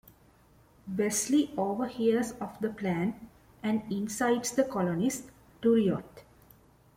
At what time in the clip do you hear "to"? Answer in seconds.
5.61-5.75